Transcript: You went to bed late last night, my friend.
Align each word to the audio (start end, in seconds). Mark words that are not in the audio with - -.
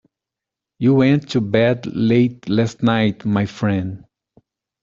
You 0.79 0.95
went 0.95 1.29
to 1.29 1.41
bed 1.41 1.85
late 1.85 2.49
last 2.49 2.81
night, 2.81 3.23
my 3.23 3.45
friend. 3.45 4.03